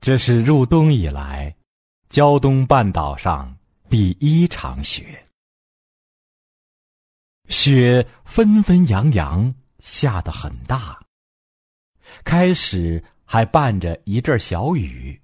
[0.00, 1.54] 这是入冬以来，
[2.08, 3.54] 胶东半岛上
[3.90, 5.26] 第一场雪。
[7.48, 10.98] 雪纷纷扬扬，下得很大。
[12.24, 15.20] 开始还伴着一阵小雨，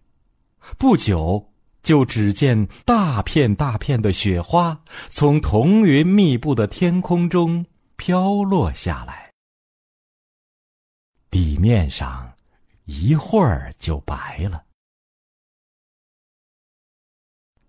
[0.76, 7.64] 不久就只见大片大片的雪花从彤云密布的天空中
[7.96, 9.32] 飘落下来。
[11.30, 12.30] 地面上
[12.84, 14.65] 一会儿就白了。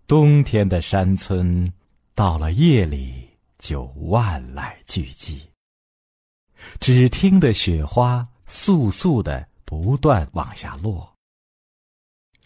[0.08, 1.70] 冬天的山村，
[2.16, 5.42] 到了夜里就万籁俱寂。
[6.80, 11.14] 只听得雪花簌簌的不断往下落。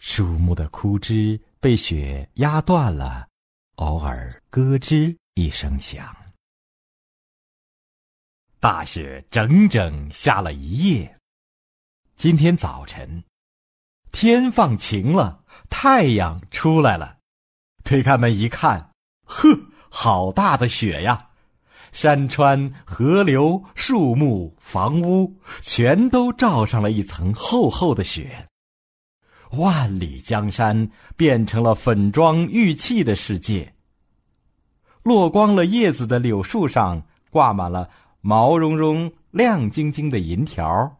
[0.00, 3.28] 树木的枯枝被雪压断了，
[3.76, 6.12] 偶尔咯吱一声响。
[8.58, 11.16] 大雪整整下了一夜。
[12.16, 13.22] 今天早晨，
[14.10, 17.21] 天放晴了，太阳出来了。
[17.92, 18.88] 推开门一看，
[19.26, 19.50] 呵，
[19.90, 21.26] 好大的雪呀！
[21.92, 28.46] 山川、河流、树木、房屋，全都罩上了一层厚厚的雪。
[29.50, 33.74] 万里江山变成了粉妆玉砌的世界。
[35.02, 37.90] 落光了叶子的柳树上挂满了。
[38.22, 40.96] 毛茸茸、亮晶晶的银条，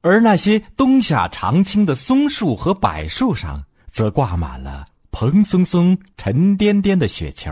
[0.00, 7.50] 而那些冬夏常青的松树和柏树上，则挂满了蓬松松、沉甸甸的雪球。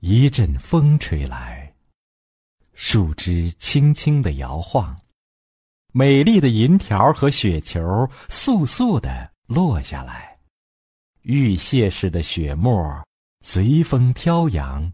[0.00, 1.74] 一阵风吹来，
[2.74, 4.96] 树枝轻轻的摇晃，
[5.92, 7.80] 美丽的银条和雪球
[8.28, 10.38] 簌簌的落下来，
[11.22, 13.04] 玉屑似的雪沫
[13.40, 14.90] 随风飘扬。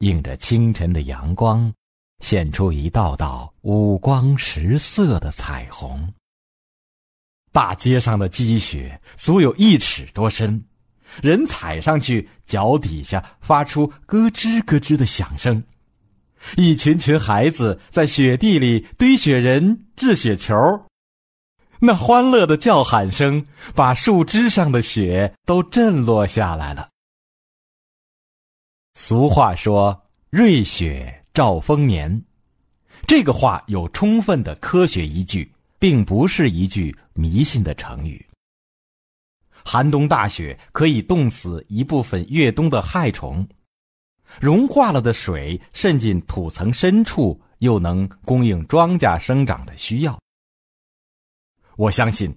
[0.00, 1.72] 映着清晨的阳光，
[2.18, 6.12] 现出一道道五光十色的彩虹。
[7.52, 10.64] 大街上的积雪足有一尺多深，
[11.20, 15.62] 人踩上去，脚底下发出咯吱咯吱的响声。
[16.56, 20.56] 一群群孩子在雪地里堆雪人、掷雪球，
[21.78, 26.88] 那欢乐的叫喊声把树枝上的雪都震落下来了。
[28.94, 32.24] 俗话说：“瑞雪兆丰年。”
[33.06, 35.51] 这个话有充分的科学依据，
[35.82, 38.24] 并不是一句迷信的成语。
[39.64, 43.44] 寒冬大雪可以冻死一部分越冬的害虫，
[44.40, 50.16] 融化了的水渗进土层深处，又能供应庄稼生长的需要。
[51.74, 52.32] 我相信。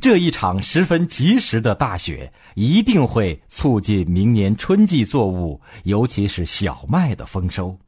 [0.00, 7.78] 这一场十分及时的大雪，一定会促进明年春季作物，尤其是小麦的丰收。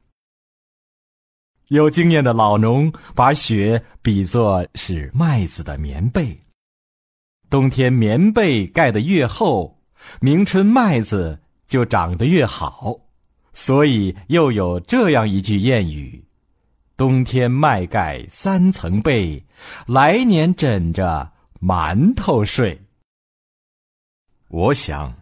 [1.69, 6.38] 有经验的老农把雪比作是麦子的棉被，
[7.50, 9.78] 冬天棉被盖得越厚，
[10.21, 12.97] 明春麦子就长得越好。
[13.53, 16.25] 所以又有这样一句谚语
[16.97, 19.43] ：“冬天麦盖三层被，
[19.87, 22.78] 来年枕着。”馒头睡。
[24.49, 25.12] 我想，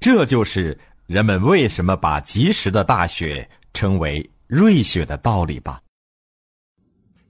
[0.00, 5.80] 这就是人们为什么把及时的大雪称为瑞雪的道理吧。